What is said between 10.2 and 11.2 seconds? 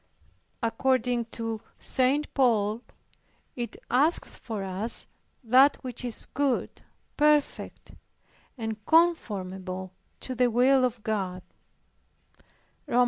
to the will of